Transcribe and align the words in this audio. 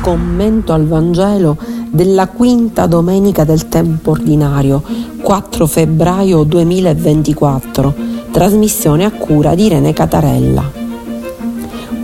Commento 0.00 0.72
al 0.72 0.86
Vangelo 0.86 1.58
della 1.90 2.28
quinta 2.28 2.86
domenica 2.86 3.44
del 3.44 3.68
tempo 3.68 4.12
ordinario, 4.12 4.82
4 5.20 5.66
febbraio 5.66 6.42
2024, 6.44 7.94
trasmissione 8.30 9.04
a 9.04 9.10
cura 9.12 9.54
di 9.54 9.66
Irene 9.66 9.92
Catarella. 9.92 10.70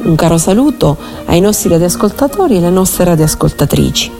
Un 0.02 0.14
caro 0.14 0.36
saluto 0.36 0.96
ai 1.24 1.40
nostri 1.40 1.70
radioascoltatori 1.70 2.54
e 2.54 2.58
alle 2.58 2.70
nostre 2.70 3.04
radioascoltatrici. 3.04 4.12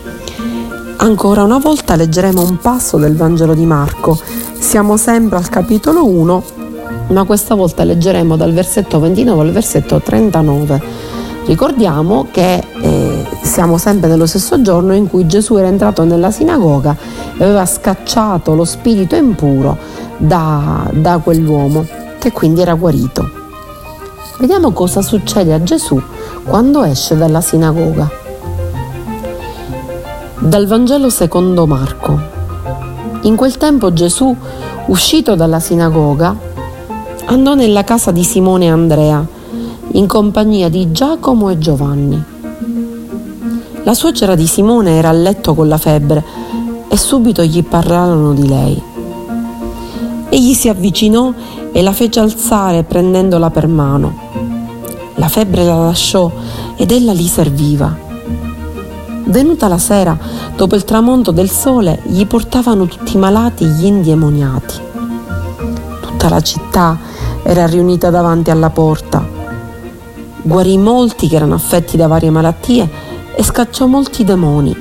Ancora 0.97 1.43
una 1.43 1.59
volta 1.59 1.95
leggeremo 1.95 2.41
un 2.41 2.57
passo 2.57 2.97
del 2.97 3.15
Vangelo 3.15 3.53
di 3.53 3.65
Marco. 3.65 4.19
Siamo 4.57 4.97
sempre 4.97 5.37
al 5.37 5.49
capitolo 5.49 6.03
1, 6.03 6.43
ma 7.09 7.23
questa 7.25 7.53
volta 7.53 7.83
leggeremo 7.83 8.35
dal 8.35 8.53
versetto 8.53 8.99
29 8.99 9.41
al 9.41 9.51
versetto 9.51 10.01
39 10.01 11.15
Ricordiamo 11.47 12.27
che 12.29 12.61
eh, 12.81 13.06
siamo 13.57 13.79
sempre 13.79 14.07
nello 14.07 14.27
stesso 14.27 14.61
giorno 14.61 14.93
in 14.93 15.09
cui 15.09 15.25
Gesù 15.25 15.55
era 15.55 15.67
entrato 15.67 16.03
nella 16.03 16.29
sinagoga 16.29 16.95
e 17.35 17.43
aveva 17.43 17.65
scacciato 17.65 18.53
lo 18.53 18.63
spirito 18.63 19.15
impuro 19.15 19.75
da, 20.17 20.87
da 20.93 21.17
quell'uomo, 21.17 21.83
che 22.19 22.31
quindi 22.31 22.61
era 22.61 22.75
guarito. 22.75 23.27
Vediamo 24.37 24.73
cosa 24.73 25.01
succede 25.01 25.55
a 25.55 25.63
Gesù 25.63 25.99
quando 26.43 26.83
esce 26.83 27.17
dalla 27.17 27.41
sinagoga. 27.41 28.07
Dal 30.37 30.67
Vangelo 30.67 31.09
secondo 31.09 31.65
Marco. 31.65 32.15
In 33.21 33.35
quel 33.35 33.57
tempo 33.57 33.91
Gesù, 33.91 34.35
uscito 34.85 35.33
dalla 35.33 35.59
sinagoga, 35.59 36.35
andò 37.25 37.55
nella 37.55 37.83
casa 37.83 38.11
di 38.11 38.23
Simone 38.23 38.65
e 38.65 38.69
Andrea 38.69 39.25
in 39.93 40.05
compagnia 40.05 40.69
di 40.69 40.91
Giacomo 40.91 41.49
e 41.49 41.57
Giovanni. 41.57 42.35
La 43.87 43.93
suocera 43.93 44.35
di 44.35 44.47
Simone 44.47 44.97
era 44.97 45.07
a 45.07 45.13
letto 45.13 45.55
con 45.55 45.69
la 45.69 45.77
febbre 45.77 46.21
e 46.89 46.97
subito 46.97 47.41
gli 47.41 47.63
parlarono 47.63 48.33
di 48.33 48.45
lei. 48.45 48.83
Egli 50.27 50.53
si 50.53 50.67
avvicinò 50.67 51.31
e 51.71 51.81
la 51.81 51.93
fece 51.93 52.19
alzare 52.19 52.83
prendendola 52.83 53.49
per 53.49 53.67
mano. 53.67 54.13
La 55.15 55.29
febbre 55.29 55.63
la 55.63 55.85
lasciò 55.85 56.29
ed 56.75 56.91
ella 56.91 57.13
li 57.13 57.27
serviva. 57.27 57.97
Venuta 59.23 59.69
la 59.69 59.77
sera, 59.77 60.17
dopo 60.57 60.75
il 60.75 60.83
tramonto 60.83 61.31
del 61.31 61.49
sole, 61.49 62.01
gli 62.07 62.25
portavano 62.27 62.87
tutti 62.87 63.15
i 63.15 63.19
malati 63.19 63.63
gli 63.63 63.85
indemoniati. 63.85 64.81
Tutta 66.01 66.27
la 66.27 66.41
città 66.41 66.97
era 67.41 67.65
riunita 67.65 68.09
davanti 68.09 68.51
alla 68.51 68.69
porta 68.69 69.35
guarì 70.47 70.77
molti 70.77 71.27
che 71.27 71.35
erano 71.35 71.55
affetti 71.55 71.97
da 71.97 72.07
varie 72.07 72.29
malattie 72.29 72.89
e 73.39 73.43
scacciò 73.43 73.85
molti 73.85 74.23
demoni, 74.23 74.75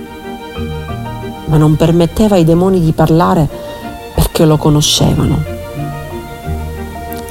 ma 1.44 1.58
non 1.58 1.76
permetteva 1.76 2.36
ai 2.36 2.44
demoni 2.44 2.80
di 2.80 2.92
parlare 2.92 3.46
perché 4.14 4.46
lo 4.46 4.56
conoscevano. 4.56 5.44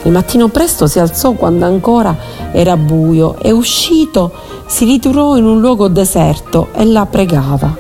Il 0.04 0.12
mattino 0.12 0.50
presto 0.50 0.86
si 0.86 1.00
alzò 1.00 1.32
quando 1.32 1.66
ancora 1.66 2.16
era 2.52 2.78
buio 2.78 3.38
e 3.40 3.52
uscito 3.52 4.32
si 4.68 4.86
ritirò 4.86 5.36
in 5.36 5.46
un 5.46 5.60
luogo 5.60 5.88
deserto 5.88 6.68
e 6.74 6.86
la 6.86 7.08
pregava. 7.08 7.76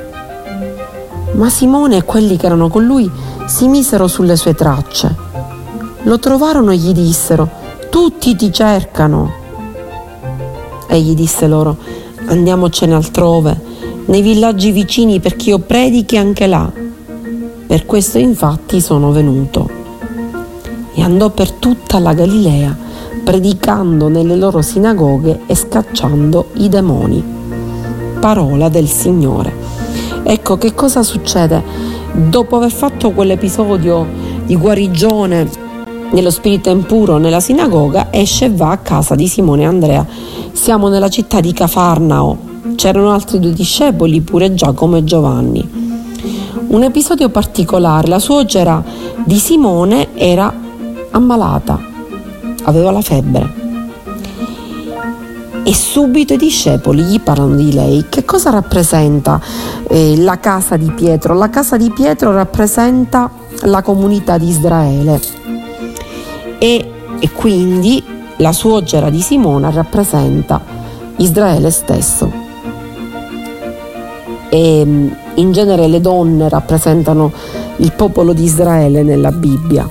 Ma 1.33 1.49
Simone 1.51 1.97
e 1.97 2.03
quelli 2.03 2.37
che 2.37 2.47
erano 2.47 2.67
con 2.67 2.83
lui 2.83 3.07
si 3.45 3.67
misero 3.67 4.07
sulle 4.07 4.37
sue 4.37 4.55
tracce. 4.55 5.15
Lo 6.01 6.17
trovarono 6.17 6.71
e 6.71 6.77
gli 6.77 6.93
dissero, 6.93 7.47
tutti 7.91 8.35
ti 8.35 8.51
cercano. 8.51 9.31
Egli 10.87 11.13
disse 11.13 11.45
loro, 11.45 11.77
andiamocene 12.27 12.93
altrove, 12.93 13.59
nei 14.05 14.21
villaggi 14.21 14.71
vicini 14.71 15.19
perché 15.19 15.49
io 15.49 15.59
predichi 15.59 16.17
anche 16.17 16.47
là. 16.47 16.71
Per 17.67 17.85
questo 17.85 18.17
infatti 18.17 18.79
sono 18.81 19.11
venuto. 19.11 19.69
E 20.93 21.01
andò 21.01 21.29
per 21.29 21.51
tutta 21.51 21.99
la 21.99 22.13
Galilea, 22.13 22.75
predicando 23.23 24.07
nelle 24.07 24.35
loro 24.35 24.61
sinagoghe 24.61 25.41
e 25.47 25.55
scacciando 25.55 26.49
i 26.53 26.69
demoni. 26.69 27.23
Parola 28.19 28.69
del 28.69 28.87
Signore. 28.87 29.53
Ecco 30.23 30.57
che 30.57 30.73
cosa 30.73 31.03
succede 31.03 31.63
dopo 32.13 32.55
aver 32.55 32.71
fatto 32.71 33.11
quell'episodio 33.11 34.07
di 34.45 34.55
guarigione 34.55 35.63
nello 36.11 36.29
spirito 36.29 36.69
impuro 36.69 37.17
nella 37.17 37.39
sinagoga, 37.39 38.07
esce 38.11 38.45
e 38.45 38.51
va 38.51 38.71
a 38.71 38.77
casa 38.77 39.15
di 39.15 39.27
Simone 39.27 39.63
e 39.63 39.65
Andrea 39.65 40.05
siamo 40.55 40.87
nella 40.87 41.09
città 41.09 41.41
di 41.41 41.53
Cafarnao. 41.53 42.53
C'erano 42.75 43.11
altri 43.11 43.39
due 43.39 43.53
discepoli, 43.53 44.21
pure 44.21 44.53
Giacomo 44.55 44.95
e 44.95 45.03
Giovanni. 45.03 45.69
Un 46.67 46.81
episodio 46.81 47.29
particolare, 47.29 48.07
la 48.07 48.19
suocera 48.19 48.83
di 49.23 49.37
Simone 49.37 50.15
era 50.15 50.51
ammalata, 51.11 51.79
aveva 52.63 52.89
la 52.89 53.01
febbre. 53.01 53.63
E 55.63 55.73
subito 55.73 56.33
i 56.33 56.37
discepoli 56.37 57.03
gli 57.03 57.19
parlano 57.19 57.55
di 57.55 57.73
lei. 57.73 58.05
Che 58.09 58.23
cosa 58.23 58.49
rappresenta 58.49 59.39
eh, 59.87 60.15
la 60.17 60.39
casa 60.39 60.77
di 60.77 60.91
Pietro? 60.91 61.33
La 61.35 61.49
casa 61.49 61.75
di 61.75 61.91
Pietro 61.91 62.31
rappresenta 62.31 63.29
la 63.63 63.81
comunità 63.81 64.37
di 64.37 64.47
Israele 64.47 65.19
e, 66.59 66.91
e 67.19 67.31
quindi 67.31 68.14
la 68.37 68.51
suocera 68.51 69.09
di 69.09 69.21
Simona 69.21 69.69
rappresenta 69.69 70.61
Israele 71.17 71.69
stesso. 71.69 72.31
E 74.49 74.83
mm, 74.85 75.07
in 75.35 75.51
genere 75.51 75.87
le 75.87 76.01
donne 76.01 76.49
rappresentano 76.49 77.31
il 77.77 77.93
popolo 77.93 78.33
di 78.33 78.43
Israele 78.43 79.03
nella 79.03 79.31
Bibbia. 79.31 79.89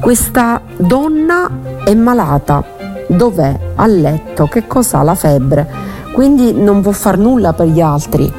Questa 0.00 0.60
donna 0.76 1.50
è 1.84 1.94
malata, 1.94 2.64
dov'è? 3.08 3.58
A 3.76 3.86
letto, 3.86 4.46
che 4.46 4.66
cos'ha? 4.66 5.02
La 5.02 5.14
febbre, 5.14 5.68
quindi 6.12 6.52
non 6.52 6.80
può 6.80 6.92
far 6.92 7.18
nulla 7.18 7.52
per 7.52 7.68
gli 7.68 7.80
altri. 7.80 8.32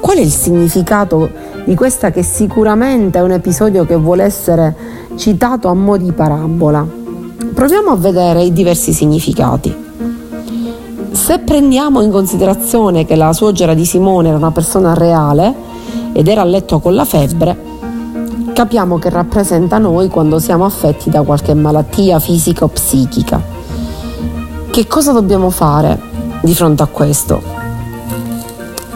Qual 0.00 0.16
è 0.16 0.20
il 0.20 0.32
significato 0.32 1.30
di 1.64 1.74
questa 1.74 2.10
che 2.10 2.22
sicuramente 2.22 3.18
è 3.18 3.22
un 3.22 3.30
episodio 3.30 3.86
che 3.86 3.96
vuole 3.96 4.24
essere 4.24 4.74
citato 5.16 5.68
a 5.68 5.74
mo' 5.74 5.96
di 5.96 6.12
parabola? 6.12 7.00
Proviamo 7.50 7.90
a 7.90 7.96
vedere 7.96 8.44
i 8.44 8.52
diversi 8.52 8.92
significati. 8.92 9.74
Se 11.10 11.40
prendiamo 11.40 12.00
in 12.00 12.10
considerazione 12.10 13.04
che 13.04 13.16
la 13.16 13.32
suocera 13.32 13.74
di 13.74 13.84
Simone 13.84 14.28
era 14.28 14.36
una 14.36 14.52
persona 14.52 14.94
reale 14.94 15.52
ed 16.12 16.28
era 16.28 16.42
a 16.42 16.44
letto 16.44 16.78
con 16.78 16.94
la 16.94 17.04
febbre, 17.04 17.58
capiamo 18.54 18.98
che 18.98 19.10
rappresenta 19.10 19.78
noi 19.78 20.08
quando 20.08 20.38
siamo 20.38 20.64
affetti 20.64 21.10
da 21.10 21.22
qualche 21.22 21.52
malattia 21.52 22.20
fisica 22.20 22.64
o 22.64 22.68
psichica. 22.68 23.42
Che 24.70 24.86
cosa 24.86 25.12
dobbiamo 25.12 25.50
fare 25.50 26.00
di 26.42 26.54
fronte 26.54 26.84
a 26.84 26.86
questo? 26.86 27.42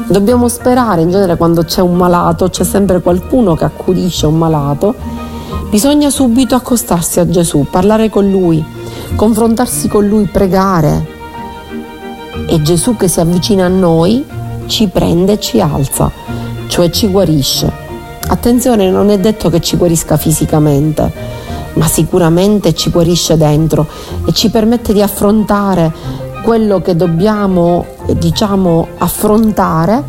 Dobbiamo 0.06 0.46
sperare, 0.48 1.02
in 1.02 1.10
genere 1.10 1.36
quando 1.36 1.64
c'è 1.64 1.82
un 1.82 1.96
malato, 1.96 2.48
c'è 2.48 2.64
sempre 2.64 3.00
qualcuno 3.00 3.54
che 3.56 3.64
accudisce 3.64 4.26
un 4.26 4.38
malato 4.38 4.94
Bisogna 5.70 6.10
subito 6.10 6.54
accostarsi 6.54 7.18
a 7.18 7.28
Gesù, 7.28 7.66
parlare 7.68 8.08
con 8.08 8.30
Lui, 8.30 8.64
confrontarsi 9.16 9.88
con 9.88 10.06
Lui, 10.06 10.26
pregare. 10.26 11.14
E 12.46 12.62
Gesù 12.62 12.96
che 12.96 13.08
si 13.08 13.20
avvicina 13.20 13.66
a 13.66 13.68
noi 13.68 14.24
ci 14.66 14.86
prende 14.88 15.32
e 15.32 15.40
ci 15.40 15.60
alza, 15.60 16.10
cioè 16.68 16.88
ci 16.90 17.08
guarisce. 17.08 17.70
Attenzione, 18.28 18.90
non 18.90 19.10
è 19.10 19.18
detto 19.18 19.50
che 19.50 19.60
ci 19.60 19.76
guarisca 19.76 20.16
fisicamente, 20.16 21.12
ma 21.74 21.86
sicuramente 21.86 22.72
ci 22.72 22.90
guarisce 22.90 23.36
dentro 23.36 23.86
e 24.24 24.32
ci 24.32 24.50
permette 24.50 24.92
di 24.92 25.02
affrontare 25.02 25.92
quello 26.42 26.80
che 26.80 26.94
dobbiamo, 26.94 27.84
diciamo, 28.06 28.86
affrontare 28.98 30.02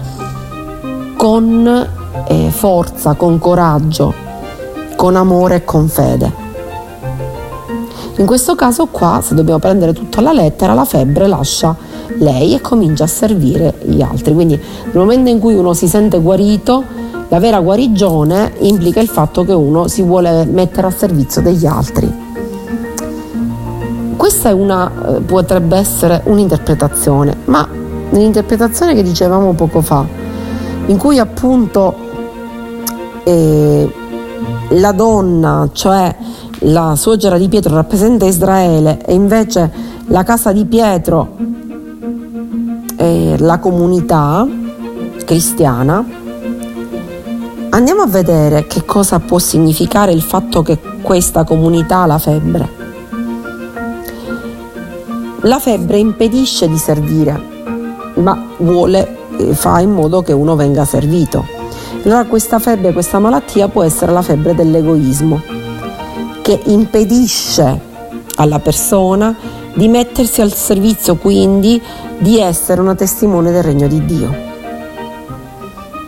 con 1.18 1.88
eh, 2.28 2.50
forza, 2.52 3.16
con 3.16 3.40
coraggio, 3.40 4.26
con 4.98 5.16
amore 5.16 5.56
e 5.56 5.64
con 5.64 5.88
fede. 5.88 6.46
In 8.18 8.26
questo 8.26 8.56
caso 8.56 8.88
qua, 8.88 9.22
se 9.24 9.36
dobbiamo 9.36 9.60
prendere 9.60 9.94
tutto 9.94 10.20
alla 10.20 10.34
lettera, 10.34 10.74
la 10.74 10.86
febbre 10.86 11.28
lascia 11.28 11.76
lei 12.18 12.56
e 12.56 12.62
comincia 12.62 13.04
a 13.04 13.08
servire 13.08 13.76
gli 13.84 14.02
altri. 14.02 14.34
Quindi 14.34 14.56
nel 14.56 14.96
momento 14.96 15.30
in 15.30 15.40
cui 15.40 15.54
uno 15.54 15.74
si 15.74 15.88
sente 15.88 16.20
guarito, 16.20 16.84
la 17.28 17.40
vera 17.40 17.60
guarigione 17.60 18.54
implica 18.62 19.00
il 19.00 19.08
fatto 19.08 19.46
che 19.46 19.54
uno 19.54 19.88
si 19.88 20.02
vuole 20.02 20.46
mettere 20.46 20.88
a 20.88 20.92
servizio 20.92 21.44
degli 21.44 21.68
altri. 21.68 22.26
Questa 24.18 24.56
una, 24.56 24.92
eh, 25.16 25.20
potrebbe 25.22 25.78
essere 25.78 26.22
un'interpretazione, 26.26 27.36
ma 27.46 27.68
nell'interpretazione 28.10 28.96
che 28.96 29.04
dicevamo 29.04 29.54
poco 29.54 29.82
fa, 29.82 30.04
in 30.88 30.98
cui 30.98 31.20
appunto 31.20 31.94
eh, 33.26 33.94
la 34.70 34.92
donna, 34.92 35.70
cioè 35.72 36.16
la 36.62 36.96
suocera 36.96 37.38
di 37.38 37.48
Pietro, 37.48 37.76
rappresenta 37.76 38.26
Israele 38.26 39.00
e 39.06 39.14
invece 39.14 39.72
la 40.08 40.24
casa 40.24 40.52
di 40.52 40.66
Pietro 40.66 41.36
è 42.96 43.36
la 43.38 43.60
comunità, 43.60 44.48
cristiana, 45.24 46.04
andiamo 47.70 48.02
a 48.02 48.08
vedere 48.08 48.66
che 48.66 48.86
cosa 48.86 49.20
può 49.20 49.40
significare 49.40 50.12
il 50.12 50.22
fatto 50.22 50.62
che 50.62 50.80
questa 51.02 51.44
comunità 51.44 52.02
ha 52.02 52.06
la 52.06 52.18
febbre. 52.18 52.70
La 55.42 55.60
febbre 55.60 56.00
impedisce 56.00 56.68
di 56.68 56.78
servire, 56.78 57.40
ma 58.16 58.48
vuole, 58.58 59.18
eh, 59.38 59.54
fa 59.54 59.80
in 59.80 59.92
modo 59.92 60.22
che 60.24 60.34
uno 60.34 60.56
venga 60.56 60.84
servito. 60.84 61.57
Allora 62.08 62.24
questa 62.24 62.58
febbre, 62.58 62.94
questa 62.94 63.20
malattia 63.20 63.68
può 63.68 63.84
essere 63.84 64.14
la 64.14 64.22
febbre 64.22 64.56
dell'egoismo, 64.56 65.42
che 66.42 66.58
impedisce 66.68 67.82
alla 68.36 68.60
persona 68.60 69.36
di 69.74 69.90
mettersi 69.90 70.40
al 70.40 70.54
servizio 70.54 71.18
quindi 71.18 71.82
di 72.18 72.40
essere 72.40 72.80
una 72.80 72.96
testimone 72.96 73.52
del 73.52 73.62
regno 73.62 73.90
di 73.90 74.06
Dio. 74.06 74.34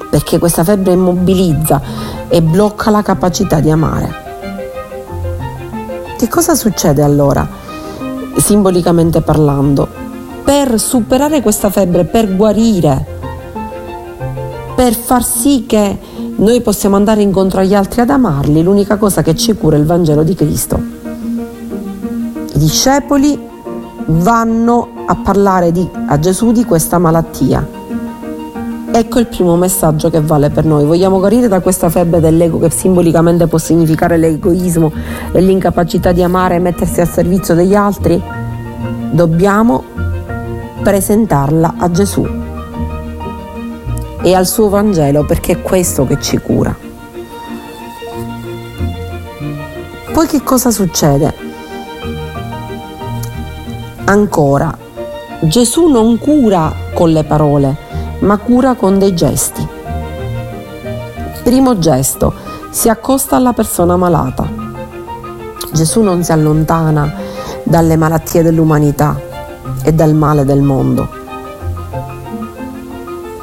Perché 0.09 0.39
questa 0.39 0.63
febbre 0.63 0.93
immobilizza 0.93 1.81
e 2.29 2.41
blocca 2.41 2.91
la 2.91 3.01
capacità 3.01 3.59
di 3.59 3.69
amare. 3.69 4.15
Che 6.17 6.27
cosa 6.29 6.55
succede 6.55 7.03
allora, 7.03 7.45
simbolicamente 8.37 9.19
parlando? 9.19 9.85
Per 10.45 10.79
superare 10.79 11.41
questa 11.41 11.69
febbre, 11.69 12.05
per 12.05 12.33
guarire, 12.37 13.19
per 14.79 14.93
far 14.93 15.25
sì 15.25 15.65
che 15.67 15.97
noi 16.37 16.61
possiamo 16.61 16.95
andare 16.95 17.21
incontro 17.21 17.59
agli 17.59 17.75
altri 17.75 17.99
ad 17.99 18.09
amarli, 18.09 18.63
l'unica 18.63 18.95
cosa 18.95 19.21
che 19.21 19.35
ci 19.35 19.53
cura 19.53 19.75
è 19.75 19.79
il 19.79 19.85
Vangelo 19.85 20.23
di 20.23 20.33
Cristo. 20.35 20.81
I 22.53 22.57
discepoli 22.57 23.37
vanno 24.05 24.87
a 25.05 25.17
parlare 25.17 25.73
di, 25.73 25.85
a 26.07 26.17
Gesù 26.17 26.53
di 26.53 26.63
questa 26.63 26.97
malattia. 26.97 27.67
Ecco 28.89 29.19
il 29.19 29.27
primo 29.27 29.57
messaggio 29.57 30.09
che 30.09 30.21
vale 30.21 30.49
per 30.49 30.63
noi. 30.63 30.85
Vogliamo 30.85 31.19
guarire 31.19 31.49
da 31.49 31.59
questa 31.59 31.89
febbre 31.89 32.21
dell'ego 32.21 32.57
che 32.57 32.69
simbolicamente 32.69 33.47
può 33.47 33.57
significare 33.57 34.15
l'egoismo 34.15 34.93
e 35.33 35.41
l'incapacità 35.41 36.13
di 36.13 36.23
amare 36.23 36.55
e 36.55 36.59
mettersi 36.59 37.01
al 37.01 37.09
servizio 37.09 37.53
degli 37.53 37.75
altri? 37.75 38.23
Dobbiamo 39.11 39.83
presentarla 40.81 41.73
a 41.77 41.91
Gesù 41.91 42.38
e 44.21 44.33
al 44.33 44.45
suo 44.45 44.69
Vangelo 44.69 45.25
perché 45.25 45.54
è 45.54 45.62
questo 45.62 46.06
che 46.06 46.19
ci 46.19 46.38
cura. 46.38 46.75
Poi 50.12 50.27
che 50.27 50.44
cosa 50.44 50.71
succede? 50.71 51.33
Ancora, 54.06 54.75
Gesù 55.42 55.88
non 55.88 56.18
cura 56.18 56.74
con 56.94 57.12
le 57.12 57.24
parole, 57.24 57.77
ma 58.19 58.38
cura 58.38 58.74
con 58.75 59.00
dei 59.00 59.13
gesti. 59.13 59.66
Primo 61.44 61.77
gesto, 61.77 62.33
si 62.69 62.89
accosta 62.89 63.36
alla 63.36 63.54
persona 63.54 63.95
malata. 63.95 64.48
Gesù 65.71 66.01
non 66.01 66.24
si 66.24 66.31
allontana 66.31 67.13
dalle 67.63 67.95
malattie 67.95 68.44
dell'umanità 68.44 69.18
e 69.83 69.94
dal 69.94 70.13
male 70.13 70.44
del 70.44 70.62
mondo. 70.62 71.19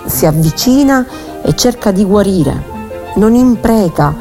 Si 0.07 0.27
avvicina 0.27 1.07
e 1.43 1.55
cerca 1.55 1.91
di 1.91 2.05
guarire, 2.05 2.63
non 3.17 3.35
impreca, 3.35 4.15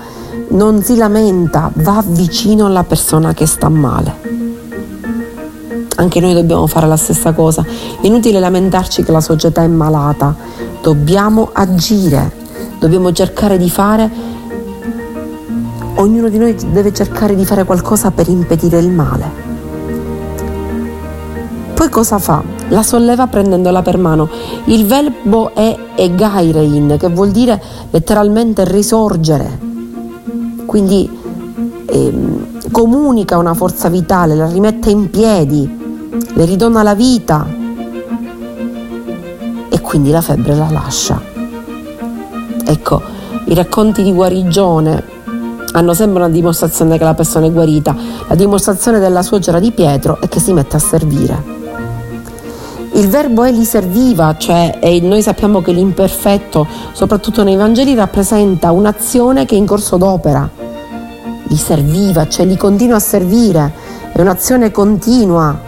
non 0.50 0.84
si 0.84 0.96
lamenta, 0.98 1.72
va 1.76 2.04
vicino 2.06 2.66
alla 2.66 2.84
persona 2.84 3.34
che 3.34 3.46
sta 3.46 3.70
male 3.70 4.36
anche 5.96 6.20
noi 6.20 6.34
dobbiamo 6.34 6.68
fare 6.68 6.88
la 6.88 6.98
stessa 6.98 7.34
cosa. 7.34 7.64
È 7.64 8.06
inutile 8.06 8.40
lamentarci 8.40 9.04
che 9.04 9.12
la 9.12 9.22
società 9.22 9.64
è 9.64 9.68
malata, 9.68 10.36
dobbiamo 10.82 11.50
agire, 11.54 12.32
dobbiamo 12.80 13.12
cercare 13.12 13.58
di 13.58 13.70
fare, 13.70 14.10
ognuno 15.96 16.30
di 16.30 16.38
noi 16.38 16.56
deve 16.72 16.94
cercare 16.94 17.36
di 17.36 17.46
fare 17.46 17.64
qualcosa 17.64 18.12
per 18.12 18.28
impedire 18.28 18.80
il 18.80 18.90
male. 18.90 19.44
Poi 21.74 21.90
cosa 21.90 22.20
fa? 22.20 22.55
La 22.70 22.84
solleva 22.84 23.28
prendendola 23.28 23.82
per 23.82 23.98
mano. 23.98 24.30
Il 24.66 24.86
verbo 24.86 25.54
è 25.54 25.78
egairein, 25.96 26.96
che 26.98 27.10
vuol 27.10 27.32
dire 27.32 27.62
letteralmente 27.92 28.66
risorgere. 28.66 29.60
Quindi 30.66 31.10
eh, 31.86 32.14
comunica 32.72 33.38
una 33.38 33.54
forza 33.54 33.88
vitale, 33.90 34.36
la 34.36 34.48
rimette 34.48 34.90
in 34.90 35.10
piedi, 35.10 36.10
le 36.34 36.46
ridona 36.46 36.84
la 36.84 36.96
vita 36.96 37.46
e 39.70 39.82
quindi 39.82 40.10
la 40.10 40.22
febbre 40.22 40.56
la 40.56 40.70
lascia. 40.70 41.22
Ecco, 42.66 43.02
i 43.46 43.54
racconti 43.54 44.02
di 44.02 44.12
guarigione 44.12 45.04
hanno 45.74 45.94
sempre 45.94 46.24
una 46.24 46.30
dimostrazione 46.30 46.98
che 46.98 47.04
la 47.04 47.14
persona 47.14 47.46
è 47.46 47.52
guarita. 47.52 47.96
La 48.28 48.36
dimostrazione 48.36 49.00
della 49.00 49.22
suocera 49.22 49.60
di 49.60 49.72
Pietro 49.72 50.20
è 50.20 50.28
che 50.28 50.40
si 50.40 50.52
mette 50.52 50.78
a 50.78 50.80
servire. 50.80 51.65
Il 52.96 53.10
verbo 53.10 53.44
è 53.44 53.52
li 53.52 53.66
serviva, 53.66 54.38
cioè 54.38 54.80
noi 55.02 55.22
sappiamo 55.22 55.62
che 55.62 55.74
l'imperfetto, 55.74 56.66
soprattutto 56.94 57.44
nei 57.44 57.58
Vangeli, 57.58 57.94
rappresenta 57.94 58.72
un'azione 58.72 59.46
che 59.46 59.56
è 59.56 59.58
in 59.58 59.66
corso 59.66 59.98
d'opera. 59.98 60.50
Li 61.44 61.58
serviva, 61.58 62.26
cioè 62.30 62.46
li 62.46 62.56
continua 62.56 62.96
a 62.96 63.00
servire, 63.00 63.74
è 64.14 64.22
un'azione 64.22 64.72
continua, 64.72 65.60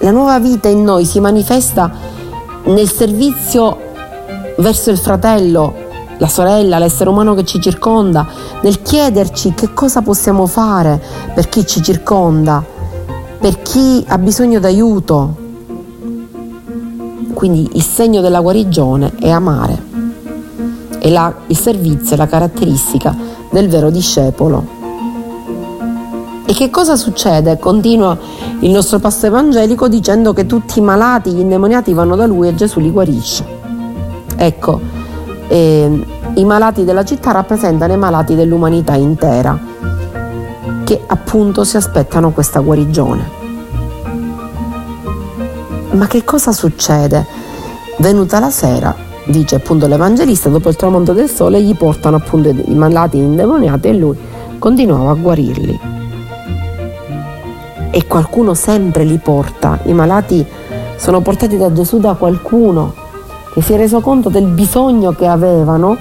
la 0.00 0.10
nuova 0.10 0.40
vita 0.40 0.68
in 0.68 0.82
noi 0.82 1.04
si 1.04 1.20
manifesta 1.20 1.92
nel 2.64 2.90
servizio 2.90 3.78
verso 4.58 4.90
il 4.90 4.98
fratello, 4.98 5.72
la 6.18 6.28
sorella, 6.28 6.78
l'essere 6.78 7.10
umano 7.10 7.34
che 7.34 7.44
ci 7.44 7.60
circonda, 7.60 8.26
nel 8.62 8.82
chiederci 8.82 9.54
che 9.54 9.72
cosa 9.72 10.02
possiamo 10.02 10.46
fare 10.46 11.00
per 11.32 11.48
chi 11.48 11.64
ci 11.64 11.80
circonda, 11.80 12.76
per 13.38 13.62
chi 13.62 14.04
ha 14.06 14.18
bisogno 14.18 14.58
d'aiuto. 14.58 15.46
Quindi 17.34 17.70
il 17.74 17.82
segno 17.82 18.20
della 18.20 18.40
guarigione 18.40 19.12
è 19.18 19.30
amare 19.30 19.80
e 20.98 21.10
la, 21.10 21.32
il 21.46 21.56
servizio 21.56 22.14
è 22.14 22.18
la 22.18 22.26
caratteristica 22.26 23.14
del 23.50 23.68
vero 23.68 23.90
discepolo. 23.90 24.76
E 26.44 26.52
che 26.54 26.70
cosa 26.70 26.96
succede? 26.96 27.58
Continua 27.58 28.16
il 28.60 28.70
nostro 28.70 28.98
pasto 28.98 29.26
evangelico 29.26 29.86
dicendo 29.86 30.32
che 30.32 30.46
tutti 30.46 30.78
i 30.78 30.82
malati, 30.82 31.30
gli 31.30 31.40
indemoniati 31.40 31.92
vanno 31.92 32.16
da 32.16 32.26
lui 32.26 32.48
e 32.48 32.54
Gesù 32.54 32.80
li 32.80 32.90
guarisce. 32.90 33.44
Ecco, 34.34 34.80
eh, 35.46 36.06
i 36.34 36.44
malati 36.44 36.84
della 36.84 37.04
città 37.04 37.32
rappresentano 37.32 37.92
i 37.92 37.98
malati 37.98 38.34
dell'umanità 38.34 38.94
intera, 38.94 39.58
che 40.84 41.02
appunto 41.06 41.64
si 41.64 41.76
aspettano 41.76 42.32
questa 42.32 42.60
guarigione. 42.60 43.37
Ma 45.90 46.06
che 46.06 46.22
cosa 46.24 46.52
succede? 46.52 47.26
Venuta 47.98 48.38
la 48.38 48.50
sera, 48.50 48.94
dice 49.24 49.56
appunto 49.56 49.86
l'Evangelista, 49.86 50.48
dopo 50.48 50.68
il 50.68 50.76
tramonto 50.76 51.12
del 51.12 51.30
sole 51.30 51.62
gli 51.62 51.74
portano 51.74 52.16
appunto 52.16 52.48
i 52.50 52.74
malati 52.74 53.16
indemoniati 53.16 53.88
e 53.88 53.94
lui 53.94 54.16
continuava 54.58 55.10
a 55.10 55.14
guarirli 55.14 55.80
e 57.90 58.06
qualcuno 58.06 58.54
sempre 58.54 59.04
li 59.04 59.18
porta. 59.18 59.78
I 59.84 59.92
malati 59.92 60.46
sono 60.96 61.20
portati 61.20 61.56
da 61.56 61.72
Gesù 61.72 61.98
da 61.98 62.14
qualcuno 62.14 62.94
che 63.52 63.62
si 63.62 63.72
è 63.72 63.76
reso 63.76 64.00
conto 64.00 64.28
del 64.28 64.46
bisogno 64.46 65.12
che 65.12 65.26
avevano, 65.26 65.96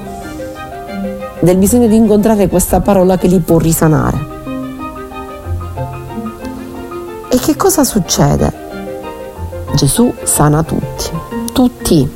del 1.39 1.57
bisogno 1.57 1.87
di 1.87 1.95
incontrare 1.95 2.47
questa 2.49 2.81
parola 2.81 3.17
che 3.17 3.27
li 3.27 3.39
può 3.39 3.57
risanare. 3.57 4.35
E 7.29 7.39
che 7.39 7.55
cosa 7.55 7.83
succede? 7.83 8.56
Gesù 9.77 10.11
sana 10.23 10.63
tutti, 10.63 11.11
tutti, 11.53 12.09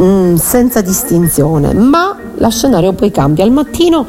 mm, 0.00 0.34
senza 0.36 0.80
distinzione, 0.80 1.74
ma 1.74 2.16
la 2.36 2.48
scenario 2.48 2.94
poi 2.94 3.10
cambia. 3.10 3.44
Al 3.44 3.50
mattino 3.50 4.06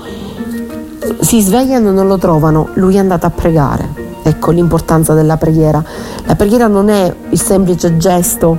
si 1.20 1.42
svegliano 1.42 1.90
e 1.90 1.92
non 1.92 2.08
lo 2.08 2.18
trovano, 2.18 2.70
lui 2.76 2.96
è 2.96 3.00
andato 3.00 3.26
a 3.26 3.32
pregare. 3.32 3.86
Ecco 4.24 4.52
l'importanza 4.52 5.14
della 5.14 5.36
preghiera. 5.36 5.84
La 6.24 6.36
preghiera 6.38 6.68
non 6.68 6.88
è 6.88 7.14
il 7.32 7.42
semplice 7.42 7.98
gesto 7.98 8.58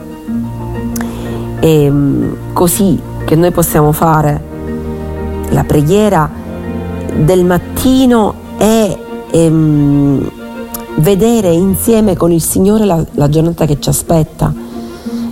eh, 1.61 1.93
così 2.53 3.01
che 3.25 3.37
noi 3.37 3.53
possiamo 3.53 3.91
fare. 3.93 4.39
La 5.49 5.65
preghiera 5.65 6.29
del 7.17 7.47
mattino 7.47 8.35
è 8.59 8.99
ehm, 9.31 10.38
vedere 10.99 11.51
insieme 11.53 12.17
con 12.17 12.31
il 12.33 12.43
Signore 12.43 12.85
la, 12.85 13.05
la 13.13 13.29
giornata 13.29 13.65
che 13.65 13.81
ci 13.81 13.89
aspetta 13.89 14.53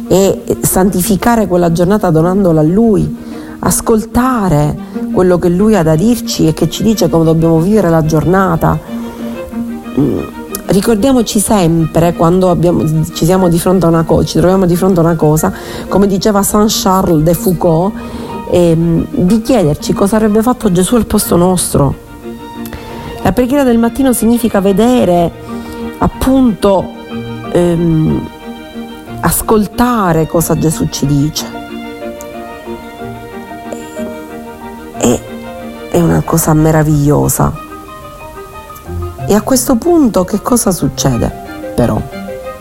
e 0.08 0.56
santificare 0.60 1.46
quella 1.46 1.72
giornata 1.72 2.10
donandola 2.10 2.60
a 2.60 2.64
Lui 2.64 3.24
ascoltare 3.58 4.76
quello 5.12 5.38
che 5.38 5.48
lui 5.48 5.74
ha 5.74 5.82
da 5.82 5.96
dirci 5.96 6.46
e 6.46 6.52
che 6.52 6.68
ci 6.68 6.82
dice 6.82 7.08
come 7.08 7.24
dobbiamo 7.24 7.58
vivere 7.60 7.88
la 7.88 8.04
giornata, 8.04 8.78
mm, 9.98 10.18
ricordiamoci 10.66 11.40
sempre 11.40 12.14
quando 12.14 12.50
abbiamo, 12.50 12.84
ci 13.12 13.26
cosa, 14.04 14.24
ci 14.24 14.38
troviamo 14.38 14.66
di 14.66 14.76
fronte 14.76 15.00
a 15.00 15.02
una 15.02 15.16
cosa, 15.16 15.52
come 15.88 16.06
diceva 16.06 16.42
Saint 16.42 16.70
Charles 16.70 17.22
de 17.22 17.34
Foucault, 17.34 17.94
ehm, 18.50 19.06
di 19.10 19.40
chiederci 19.40 19.92
cosa 19.92 20.16
avrebbe 20.16 20.42
fatto 20.42 20.70
Gesù 20.70 20.96
al 20.96 21.06
posto 21.06 21.36
nostro. 21.36 22.04
La 23.22 23.32
preghiera 23.32 23.64
del 23.64 23.78
mattino 23.78 24.12
significa 24.12 24.60
vedere, 24.60 25.32
appunto, 25.98 26.84
ehm, 27.52 28.28
ascoltare 29.20 30.26
cosa 30.26 30.56
Gesù 30.56 30.88
ci 30.88 31.06
dice. 31.06 31.46
E, 34.98 35.20
è 35.90 36.00
una 36.00 36.22
cosa 36.22 36.52
meravigliosa. 36.54 37.52
E 39.26 39.34
a 39.34 39.40
questo 39.42 39.76
punto 39.76 40.24
che 40.24 40.40
cosa 40.40 40.70
succede? 40.70 41.32
Però, 41.74 42.00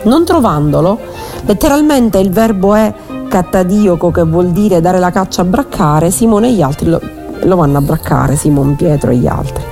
non 0.03 0.25
trovandolo, 0.25 0.99
letteralmente 1.45 2.17
il 2.17 2.31
verbo 2.31 2.73
è 2.73 2.93
cattadioco 3.27 4.11
che 4.11 4.23
vuol 4.23 4.47
dire 4.47 4.81
dare 4.81 4.99
la 4.99 5.11
caccia 5.11 5.41
a 5.41 5.45
braccare, 5.45 6.09
Simone 6.09 6.47
e 6.47 6.53
gli 6.53 6.61
altri 6.61 6.89
lo, 6.89 7.01
lo 7.41 7.55
vanno 7.55 7.77
a 7.77 7.81
braccare, 7.81 8.35
Simon 8.35 8.75
Pietro 8.75 9.11
e 9.11 9.15
gli 9.17 9.27
altri. 9.27 9.63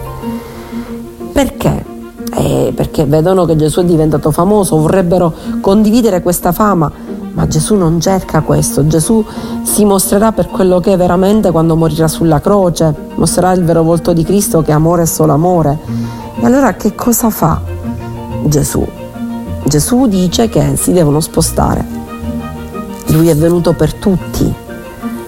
Perché? 1.32 1.93
Eh, 2.36 2.74
perché 2.75 3.06
vedono 3.06 3.46
che 3.46 3.56
Gesù 3.56 3.82
è 3.82 3.86
diventato 3.86 4.32
famoso, 4.32 4.78
vorrebbero 4.78 5.34
condividere 5.62 6.22
questa 6.22 6.52
fama, 6.52 6.92
ma 7.34 7.48
Gesù 7.48 7.75
non 7.75 8.00
cerca 8.00 8.42
questo, 8.42 8.88
Gesù 8.88 9.24
si 9.62 9.86
mostrerà 9.86 10.32
per 10.32 10.48
quello 10.48 10.80
che 10.80 10.94
è 10.94 10.98
veramente 10.98 11.52
quando 11.52 11.75
morirà 11.75 12.08
sulla 12.08 12.42
croce, 12.42 12.94
mostrerà 13.16 13.52
il 13.52 13.63
vero 13.63 13.84
volto 13.84 14.13
di 14.13 14.24
Cristo 14.24 14.62
che 14.62 14.72
amore 14.72 15.04
è 15.04 15.06
solo 15.06 15.34
amore 15.34 15.78
e 16.40 16.46
allora 16.46 16.74
che 16.74 16.96
cosa 16.96 17.30
fa 17.30 17.62
Gesù? 18.46 18.86
Gesù 19.66 20.08
dice 20.08 20.50
che 20.50 20.75
si 20.75 20.92
devono 20.92 21.20
spostare. 21.20 21.86
Lui 23.08 23.30
è 23.30 23.36
venuto 23.36 23.74
per 23.74 23.94
tutti. 23.94 24.54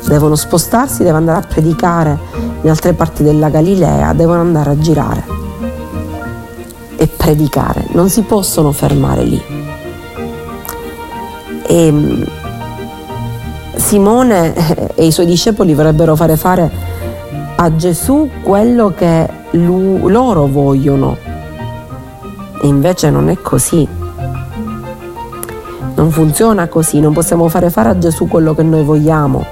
Devono 0.08 0.36
spostarsi, 0.36 1.04
deve 1.04 1.18
andare 1.18 1.40
a 1.40 1.48
predicare 1.48 2.20
in 2.62 2.70
altre 2.70 2.94
parti 2.94 3.24
della 3.24 3.50
Galilea, 3.50 4.14
devono 4.14 4.42
andare 4.42 4.72
a 4.72 4.78
girare 4.78 5.45
predicare. 7.26 7.88
Non 7.94 8.10
si 8.10 8.22
possono 8.22 8.72
fermare 8.72 9.24
lì. 9.24 9.42
E 11.66 11.88
ehm, 11.88 12.26
Simone 13.76 14.54
e 14.94 15.08
i 15.08 15.12
suoi 15.12 15.26
discepoli 15.26 15.74
vorrebbero 15.74 16.16
fare 16.16 16.38
fare 16.38 16.72
a 17.56 17.76
Gesù 17.76 18.30
quello 18.44 18.94
che 18.96 19.28
lu- 19.52 20.08
loro 20.08 20.46
vogliono. 20.46 21.18
E 22.62 22.68
invece 22.68 23.10
non 23.10 23.30
è 23.30 23.42
così. 23.42 23.88
Non 25.96 26.12
funziona 26.12 26.68
così, 26.68 27.00
non 27.00 27.14
possiamo 27.14 27.48
fare 27.48 27.72
fare 27.72 27.90
a 27.90 27.98
Gesù 27.98 28.28
quello 28.28 28.54
che 28.54 28.62
noi 28.62 28.84
vogliamo. 28.84 29.44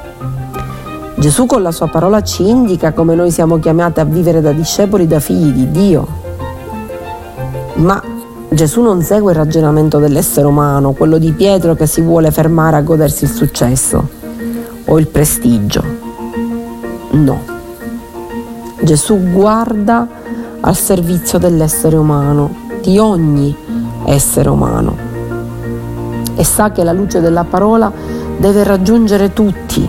Gesù 1.15 1.47
con 1.47 1.63
la 1.63 1.71
sua 1.71 1.87
parola 1.87 2.21
ci 2.21 2.47
indica 2.47 2.91
come 2.91 3.15
noi 3.15 3.31
siamo 3.31 3.57
chiamati 3.57 3.99
a 3.99 4.03
vivere 4.03 4.41
da 4.41 4.51
discepoli, 4.51 5.07
da 5.07 5.19
figli 5.19 5.51
di 5.51 5.71
Dio. 5.71 6.22
Ma 7.75 8.01
Gesù 8.49 8.81
non 8.81 9.01
segue 9.01 9.31
il 9.31 9.37
ragionamento 9.37 9.97
dell'essere 9.99 10.45
umano, 10.45 10.91
quello 10.91 11.17
di 11.17 11.31
Pietro 11.31 11.75
che 11.75 11.87
si 11.87 12.01
vuole 12.01 12.31
fermare 12.31 12.77
a 12.77 12.81
godersi 12.81 13.23
il 13.23 13.31
successo 13.31 14.07
o 14.85 14.99
il 14.99 15.07
prestigio. 15.07 15.83
No. 17.11 17.41
Gesù 18.81 19.17
guarda 19.31 20.07
al 20.59 20.75
servizio 20.75 21.39
dell'essere 21.39 21.95
umano, 21.95 22.61
di 22.81 22.97
ogni 22.97 23.55
essere 24.05 24.49
umano 24.49 25.11
e 26.35 26.43
sa 26.43 26.71
che 26.71 26.83
la 26.83 26.93
luce 26.93 27.21
della 27.21 27.43
parola 27.43 27.91
deve 28.37 28.63
raggiungere 28.63 29.33
tutti. 29.33 29.87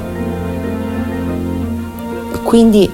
Quindi 2.42 2.90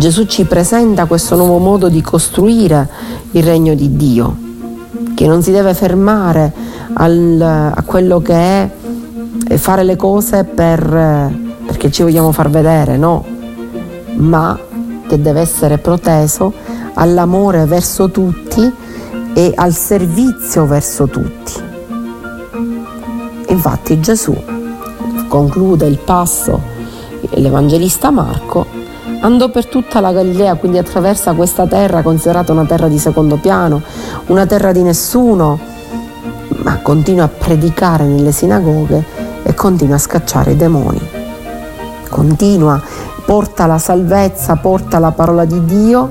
Gesù 0.00 0.24
ci 0.24 0.46
presenta 0.46 1.04
questo 1.04 1.36
nuovo 1.36 1.58
modo 1.58 1.90
di 1.90 2.00
costruire 2.00 2.88
il 3.32 3.42
regno 3.42 3.74
di 3.74 3.96
Dio, 3.96 4.34
che 5.14 5.26
non 5.26 5.42
si 5.42 5.50
deve 5.50 5.74
fermare 5.74 6.50
al, 6.94 7.38
a 7.38 7.82
quello 7.84 8.22
che 8.22 8.32
è 8.32 8.70
fare 9.58 9.84
le 9.84 9.96
cose 9.96 10.44
per, 10.44 11.30
perché 11.66 11.90
ci 11.90 12.02
vogliamo 12.02 12.32
far 12.32 12.48
vedere, 12.48 12.96
no, 12.96 13.26
ma 14.14 14.58
che 15.06 15.20
deve 15.20 15.42
essere 15.42 15.76
proteso 15.76 16.50
all'amore 16.94 17.66
verso 17.66 18.10
tutti 18.10 18.72
e 19.34 19.52
al 19.54 19.74
servizio 19.74 20.64
verso 20.64 21.08
tutti. 21.08 21.52
Infatti 23.48 24.00
Gesù 24.00 24.34
conclude 25.28 25.86
il 25.86 25.98
passo, 25.98 26.58
l'Evangelista 27.34 28.10
Marco, 28.10 28.88
andò 29.20 29.48
per 29.48 29.66
tutta 29.66 30.00
la 30.00 30.12
Galilea, 30.12 30.54
quindi 30.54 30.78
attraversa 30.78 31.32
questa 31.34 31.66
terra 31.66 32.02
considerata 32.02 32.52
una 32.52 32.64
terra 32.64 32.88
di 32.88 32.98
secondo 32.98 33.36
piano, 33.36 33.82
una 34.26 34.46
terra 34.46 34.72
di 34.72 34.82
nessuno, 34.82 35.58
ma 36.62 36.78
continua 36.78 37.24
a 37.24 37.28
predicare 37.28 38.04
nelle 38.04 38.32
sinagoghe 38.32 39.04
e 39.42 39.54
continua 39.54 39.96
a 39.96 39.98
scacciare 39.98 40.52
i 40.52 40.56
demoni. 40.56 41.00
Continua 42.08 42.80
porta 43.24 43.66
la 43.66 43.78
salvezza, 43.78 44.56
porta 44.56 44.98
la 44.98 45.12
parola 45.12 45.44
di 45.44 45.64
Dio, 45.64 46.10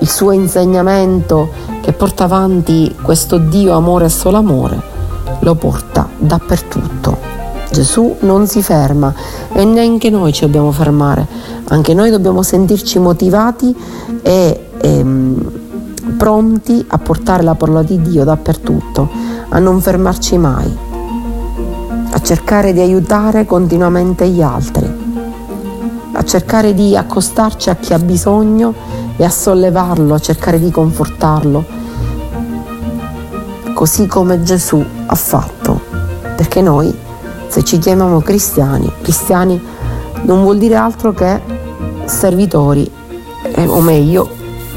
il 0.00 0.08
suo 0.08 0.32
insegnamento 0.32 1.48
che 1.80 1.92
porta 1.92 2.24
avanti 2.24 2.94
questo 3.00 3.38
Dio 3.38 3.74
amore 3.74 4.06
e 4.06 4.10
solo 4.10 4.36
amore, 4.36 4.80
lo 5.40 5.54
porta 5.54 6.06
dappertutto. 6.18 7.25
Gesù 7.70 8.16
non 8.20 8.46
si 8.46 8.62
ferma 8.62 9.12
e 9.52 9.64
neanche 9.64 10.10
noi 10.10 10.32
ci 10.32 10.42
dobbiamo 10.42 10.72
fermare, 10.72 11.26
anche 11.64 11.94
noi 11.94 12.10
dobbiamo 12.10 12.42
sentirci 12.42 12.98
motivati 12.98 13.74
e, 14.22 14.68
ehm, 14.80 15.50
pronti 16.16 16.84
a 16.88 16.98
portare 16.98 17.42
la 17.42 17.54
parola 17.54 17.82
di 17.82 18.00
Dio 18.00 18.24
dappertutto, 18.24 19.08
a 19.48 19.58
non 19.58 19.80
fermarci 19.80 20.38
mai, 20.38 20.76
a 22.10 22.20
cercare 22.20 22.72
di 22.72 22.80
aiutare 22.80 23.44
continuamente 23.44 24.28
gli 24.28 24.42
altri 24.42 25.04
a 26.16 26.24
cercare 26.24 26.72
di 26.72 26.96
accostarci 26.96 27.68
a 27.68 27.76
chi 27.76 27.92
ha 27.92 27.98
bisogno 27.98 28.72
e 29.16 29.24
a 29.24 29.28
sollevarlo, 29.28 30.14
a 30.14 30.18
cercare 30.18 30.58
di 30.58 30.70
confortarlo, 30.70 31.64
così 33.74 34.06
come 34.06 34.42
Gesù 34.42 34.82
ha 35.06 35.14
fatto. 35.14 35.78
Perché 36.34 36.62
noi, 36.62 36.94
se 37.48 37.62
ci 37.64 37.78
chiamiamo 37.78 38.20
cristiani, 38.20 38.90
cristiani 39.02 39.60
non 40.22 40.42
vuol 40.42 40.58
dire 40.58 40.74
altro 40.74 41.12
che 41.12 41.40
servitori, 42.04 42.90
eh, 43.54 43.66
o 43.66 43.80
meglio, 43.80 44.28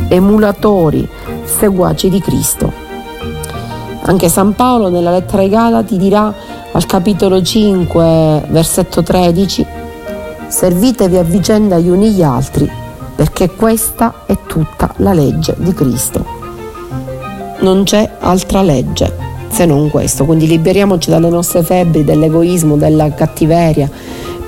emulatori, 0.07 1.07
seguaci 1.43 2.09
di 2.09 2.19
Cristo. 2.19 2.71
Anche 4.03 4.29
San 4.29 4.55
Paolo 4.55 4.89
nella 4.89 5.11
lettera 5.11 5.41
ai 5.41 5.49
Galati 5.49 5.97
dirà 5.97 6.33
al 6.71 6.85
capitolo 6.85 7.41
5, 7.41 8.45
versetto 8.49 9.03
13, 9.03 9.65
servitevi 10.47 11.17
a 11.17 11.23
vicenda 11.23 11.77
gli 11.79 11.89
uni 11.89 12.11
gli 12.11 12.23
altri, 12.23 12.69
perché 13.15 13.49
questa 13.49 14.23
è 14.25 14.37
tutta 14.47 14.93
la 14.97 15.13
legge 15.13 15.55
di 15.57 15.73
Cristo. 15.73 16.37
Non 17.59 17.83
c'è 17.83 18.09
altra 18.19 18.61
legge 18.61 19.28
se 19.49 19.65
non 19.65 19.89
questo, 19.89 20.25
quindi 20.25 20.47
liberiamoci 20.47 21.09
dalle 21.09 21.29
nostre 21.29 21.63
febbri, 21.63 22.03
dall'egoismo, 22.03 22.77
dalla 22.77 23.13
cattiveria, 23.13 23.89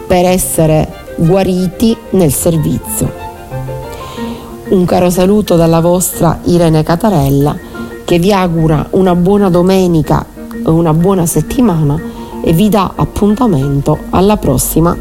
per 0.07 0.25
essere 0.25 0.87
guariti 1.17 1.95
nel 2.11 2.31
servizio. 2.31 3.11
Un 4.69 4.85
caro 4.85 5.09
saluto 5.09 5.55
dalla 5.55 5.81
vostra 5.81 6.39
Irene 6.45 6.83
Catarella 6.83 7.57
che 8.05 8.19
vi 8.19 8.31
augura 8.31 8.87
una 8.91 9.15
buona 9.15 9.49
domenica 9.49 10.25
e 10.53 10.69
una 10.69 10.93
buona 10.93 11.25
settimana 11.25 11.99
e 12.43 12.53
vi 12.53 12.69
dà 12.69 12.93
appuntamento 12.95 13.97
alla 14.09 14.37
prossima 14.37 14.95